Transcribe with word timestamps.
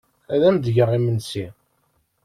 Ad 0.33 0.41
am-d-geɣ 0.47 0.89
imensi. 0.97 1.45